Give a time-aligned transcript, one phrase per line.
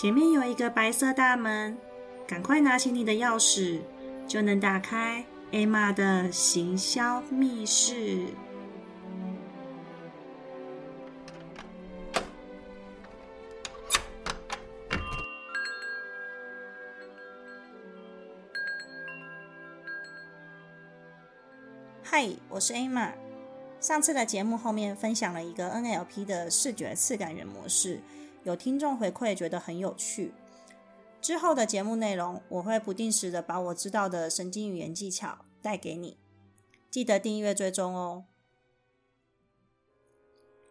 [0.00, 1.76] 前面有一个白色大门，
[2.24, 3.80] 赶快拿起你的钥匙，
[4.28, 8.28] 就能打开艾玛的行销密室。
[22.04, 23.12] 嗨，我是艾玛。
[23.80, 28.00] 上次的节目后面分享了一个 NLP 的视觉次感人模式。
[28.48, 30.32] 有听众回馈觉得很有趣，
[31.20, 36.16] 之后的节目内容我会不定时的把我知道的神经语言技巧带给你，
[36.90, 38.24] 记得订阅追踪哦。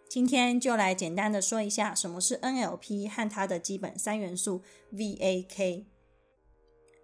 [0.10, 5.86] 今天就来简单的说一下什么是 NLP 和它的基本三元素 VAK。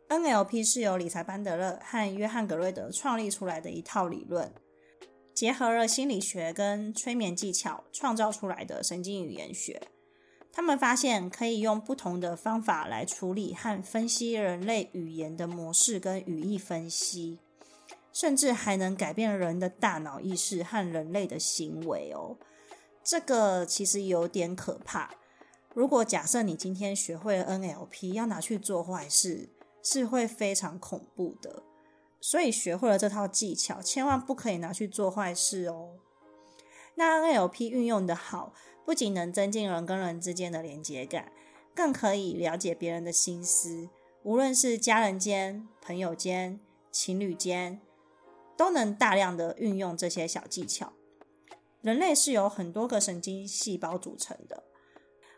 [0.10, 4.52] NLP 是由理财班德勒和约翰格瑞德创立出来的一套理论，
[5.36, 9.80] 结合了心理学跟催眠技巧创造出来的神经语言学。
[10.56, 17.40] 他们发现可以用不同的方法来处理和分析人类语言的模式跟语义分析，
[18.14, 22.38] 甚至还能改变人的大脑意识和人类的行为哦。
[23.04, 25.16] 这个其实有点可怕。
[25.74, 29.50] 如果假设你今天学会了 NLP，要拿去做坏事，
[29.82, 31.64] 是会非常恐怖的。
[32.22, 35.96] 所以学会了这套技巧，千万不可以拿去做坏事哦。
[36.94, 38.54] 那 NLP 运用的好。
[38.86, 41.32] 不仅能增进人跟人之间的连接感，
[41.74, 43.90] 更可以了解别人的心思。
[44.24, 46.60] 无论是家人间、朋友间、
[46.92, 47.82] 情侣间，
[48.56, 50.94] 都能大量的运用这些小技巧。
[51.82, 54.64] 人类是由很多个神经细胞组成的，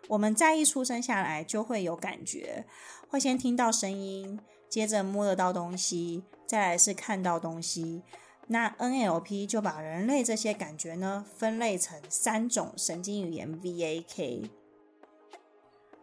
[0.10, 2.66] 我们在一出生下来就会有感觉，
[3.10, 8.04] 会先听到声音，接着摸得到东西，再来是看到东西。
[8.48, 14.50] 那 NLP 就把人类这些感觉呢分类成三种神经语言 VAK。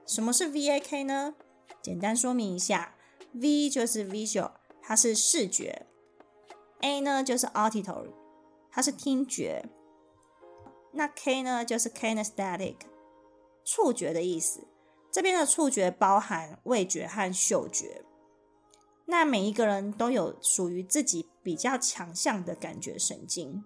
[0.06, 1.34] 什么是 VAK 呢？
[1.80, 2.94] 简单说明一下
[3.32, 5.86] ，V 就是 visual，它是视觉
[6.80, 8.12] ；A 呢就是 auditory，
[8.70, 9.64] 它是听觉；
[10.92, 12.76] 那 K 呢就是 kinesthetic，
[13.64, 14.66] 触觉的意思。
[15.10, 18.04] 这边的触觉包含味觉和嗅觉。
[19.12, 23.62] 那每一个人都有属于自己比较强项的感觉神经，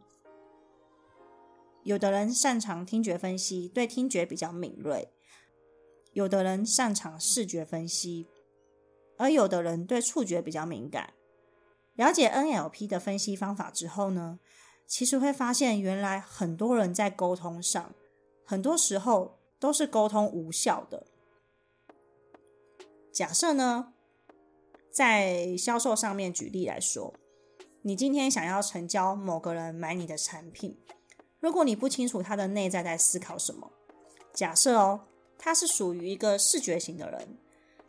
[1.84, 5.06] 有的人擅长听觉分析，对听觉比较敏锐；
[6.12, 8.26] 有的人擅长视觉分析，
[9.18, 11.12] 而有的人对触觉比较敏感。
[11.94, 14.40] 了解 NLP 的分析方法之后呢，
[14.84, 17.94] 其实会发现，原来很多人在沟通上，
[18.44, 21.06] 很多时候都是沟通无效的。
[23.12, 23.92] 假设呢？
[24.96, 27.12] 在销售上面举例来说，
[27.82, 30.74] 你今天想要成交某个人买你的产品，
[31.38, 33.70] 如果你不清楚他的内在在思考什么，
[34.32, 35.02] 假设哦，
[35.36, 37.36] 他是属于一个视觉型的人，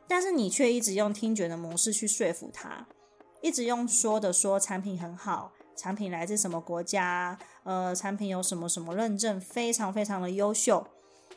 [0.06, 2.86] 但是你却一直用听觉的模式去说服他，
[3.42, 10.86] 一直用说的说产品很好，产品来自什么国家，呃，产品有什么什么认证，非常非常的优秀，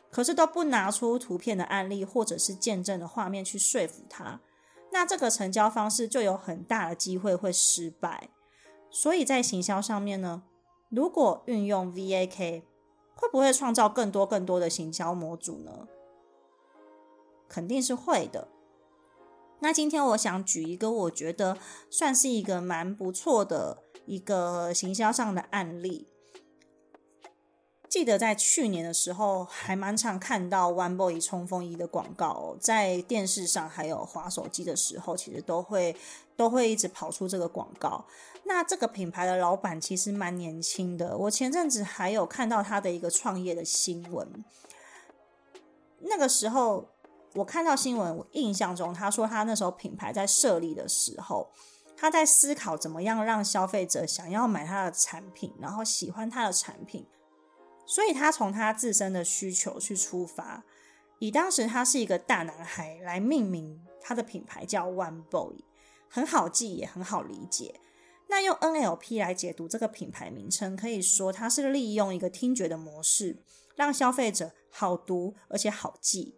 [0.09, 4.41] 可是都不拿出图片的案例或者是见证的画面去说服他。
[4.91, 8.29] 那这个成交方式就有很大的机会会失败，
[8.89, 10.43] 所以在行销上面呢，
[10.89, 12.63] 如果运用 VAK，
[13.15, 15.87] 会不会创造更多更多的行销模组呢？
[17.47, 18.47] 肯定是会的。
[19.59, 21.57] 那今天我想举一个我觉得
[21.89, 26.07] 算是一个蛮不错的一个行销上的案例。
[27.91, 35.93] 记得在去年的时候，还蛮常看到 One Boy 冲锋衣的广告，在电视上还有滑手机的时候，其实都会
[36.37, 38.05] 都会一直跑出这个广告。
[38.45, 44.25] 那这个品牌的老板其实蛮年轻的，我前阵子还有看到他的一个创业的新闻。
[45.99, 46.87] 那个时候
[47.33, 51.51] 我看到新闻，我印象中他说他那时候品牌在设立的时候，
[51.97, 57.05] 他在思考怎么样让消费者想要买他的产品，然后喜欢他的产品。
[57.85, 60.63] 所以他从他自身的需求去出发，
[61.19, 65.63] 以当时他是一个大男孩来命名他的品牌叫 One Boy，
[66.07, 67.79] 很好记也很好理解。
[68.27, 73.43] 那用 NLP 来解读这个品牌名称，可以说它是利用一个听觉的模式，
[73.75, 76.35] 让消费者好读而且好记。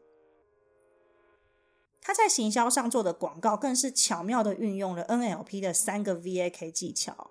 [2.01, 7.30] 他在行销上做的广告，更是巧妙的运用了 NLP 的三个 VAK 技巧。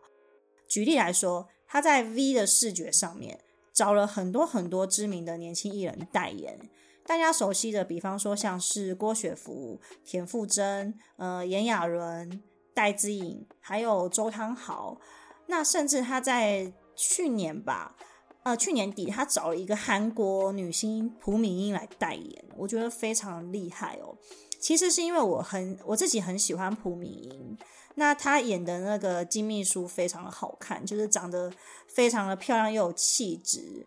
[0.68, 3.40] 举例来说，他在 V 的视觉上面。
[3.72, 6.58] 找了很多很多知名的年轻艺人代言，
[7.06, 12.42] 大家熟悉的，比方说像是郭雪芙、田馥甄、呃炎亚纶、
[12.74, 15.00] 戴资颖，还有周汤豪。
[15.46, 17.96] 那甚至他在去年吧，
[18.44, 24.16] 呃，去年底他找了一个韩国女星朴敏英来代言，我觉得非常厉害哦。
[24.60, 27.58] 其实是因为我很我自己很喜欢朴敏英，
[27.94, 31.52] 那他演的那个金秘书非常的好看，就是长得
[31.86, 33.86] 非常的漂亮又有气质。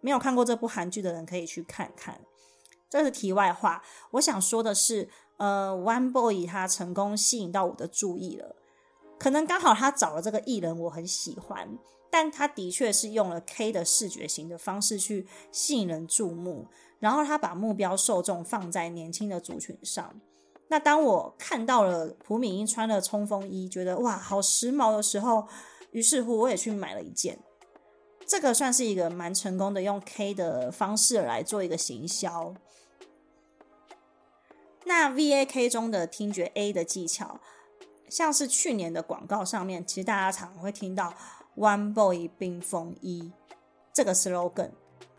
[0.00, 2.20] 没有看过这部韩剧的人可以去看看。
[2.88, 5.08] 这是题外话，我想说的是，
[5.38, 8.56] 呃，One Boy 他成功吸引到我的注意了，
[9.18, 11.78] 可能刚好他找了这个艺人我很喜欢，
[12.10, 16.66] 但他的确是用了 K 的视觉型的方式去吸引人注目。
[16.98, 20.20] 然后他把目标受众放在年轻的族群上。
[20.72, 25.46] 那当我看到了朴敏英穿了冲锋衣，觉得哇好时髦的时候，
[25.90, 27.38] 于是乎我也去买了一件。
[28.26, 32.54] 这个算是一个蛮成功的用 K 的方式来做一个行销。
[34.86, 37.38] 那 VAK 中的听觉 A 的技巧，
[38.08, 41.12] 像是去年的广告上面，其实大家常会听到
[41.54, 43.30] One Boy 冰风衣
[43.92, 44.70] 这个 slogan。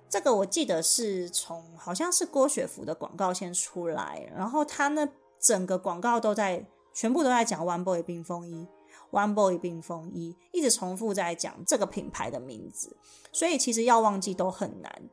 [0.10, 5.08] 这个我记得是从好像是郭雪芙的广告先出来，然后他那
[5.44, 8.66] 整个广告都在全部都在讲 One Boy 冰风衣
[9.12, 12.96] ，One Boy 冰风衣，一直重复在讲这个品牌的名字，
[13.34, 15.10] 所以其实要忘记都很难。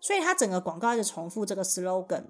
[0.00, 2.24] 所以他整个广告一直重复这个 slogan，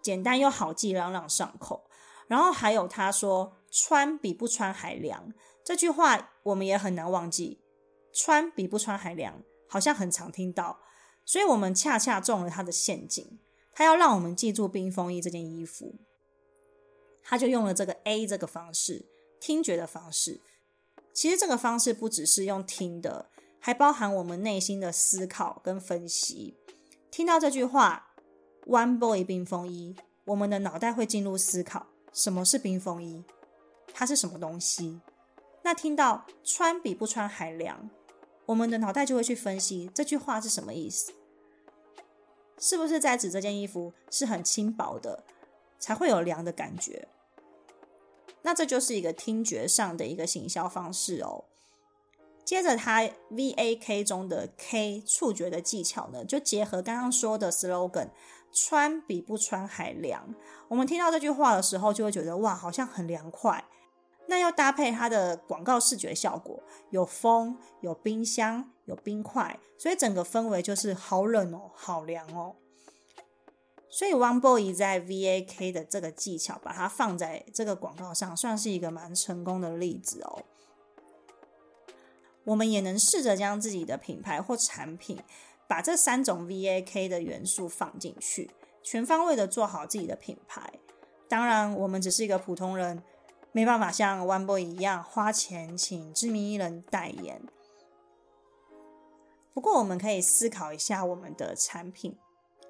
[0.00, 1.84] 简单又好记，朗朗上口。
[2.26, 7.60] 然后还有他说“穿比不穿还凉”这句话，我们也很难忘记
[8.14, 10.78] ，“穿比不穿还凉”好像很常听到。
[11.26, 13.38] 所以我们恰恰中了他的陷阱，
[13.72, 15.96] 他要让我们记住冰风衣这件衣服，
[17.24, 19.06] 他就用了这个 A 这个方式，
[19.40, 20.40] 听觉的方式。
[21.12, 26.56] 其实这个方式不只是用听的，还包含我们内心的思考跟分析。
[27.10, 28.14] 听到这句话
[28.66, 33.24] “One Boy 冰风衣”，我们的脑袋会进入思考：什么是冰风衣？
[33.92, 35.00] 它是什么东西？
[35.62, 37.88] 那听到“穿比不穿还凉”。
[38.46, 41.14] 我们的脑袋就会去分析这句话是什么意思，
[42.58, 45.24] 是不是在指这件衣服是很轻薄的，
[45.78, 47.08] 才会有凉的感觉？
[48.44, 51.44] 那这就是一个听觉上的一个行销方式哦。
[52.44, 58.10] 接着，它 V A K 中的 K 触觉的技巧呢，就结合刚刚说的 slogan，
[58.52, 60.34] 穿比不穿还凉。
[60.68, 63.64] 我们听到这句话的时候，就会觉得哇，好像很凉快。
[64.26, 72.56] 那要搭配它的广告视觉效果，有风、有冰箱、有冰块，所以整个氛围就是好冷哦，好凉哦。
[73.94, 80.42] 所以 One Boy 在 VAK 的这个技巧，把它放在这个广告上，算是一个蛮成功的例子哦。
[82.42, 85.22] 我们也能试着将自己的品牌或产品，
[85.68, 88.50] 把这三种 VAK 的元素放进去，
[88.82, 90.72] 全方位的做好自己的品牌。
[91.28, 93.00] 当然，我们只是一个普通人。
[93.52, 97.40] 没办法像 One Boy 一样花钱请知名艺人代言。
[99.52, 102.18] 不过，我们可以思考一下，我们的产品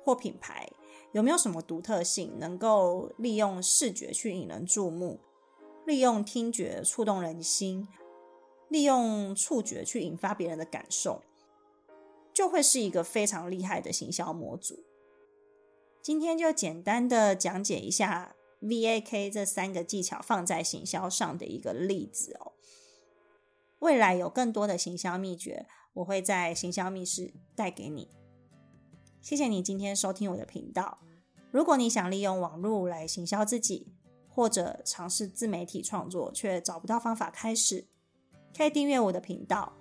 [0.04, 0.68] 或品牌
[1.14, 5.20] 有没有什么独特性，能够利用视觉去引人注目，
[5.86, 7.86] 利用听觉触动人心，
[8.68, 11.22] 利用触觉去引发别人的感受，
[12.32, 14.84] 就会是一个非常厉害的行销模组。
[16.02, 18.34] 今天就简单的讲解一下。
[18.60, 22.52] VAK 这三个技巧放在行销上的一个例子哦。
[23.80, 28.08] 未来有更多的行销秘诀，我会在行销密室带给你。
[29.20, 31.03] 谢谢你今天收听我的频道。
[31.54, 33.94] 如果你想利用网络来行销自己，
[34.28, 37.86] 或者尝试自媒体创作却找不到方法开始，
[38.56, 39.72] 可以订阅我的频道。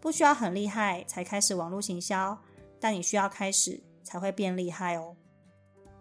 [0.00, 2.36] 不需要很厉害才开始网络行销，
[2.80, 5.14] 但你需要开始才会变厉害哦。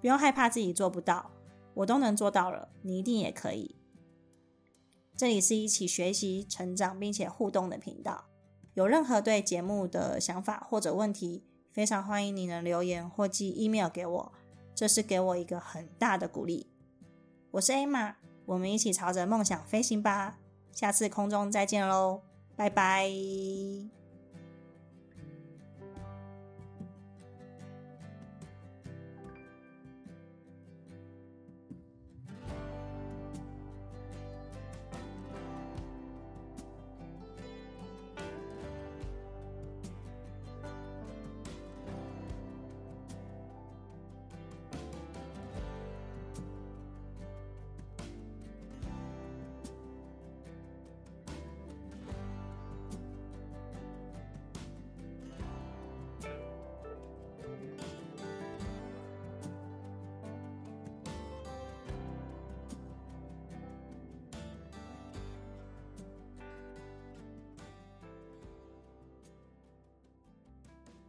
[0.01, 1.29] 不用害怕自己做不到。
[1.75, 3.75] 我都能做到了，你一定也可以。
[5.15, 8.25] 这里是一起学习、成长并且互动的频道。
[8.73, 14.31] 有任何对节目的想法或者问题，非常欢迎你能留言或寄 email 给我，
[14.79, 16.65] 这是给我一个很大的鼓励。
[17.51, 18.13] 我是 Emma，
[18.45, 20.37] 我们一起朝着梦想飞行吧。
[20.71, 22.21] 下次空中再见喽，
[22.55, 23.98] 拜拜。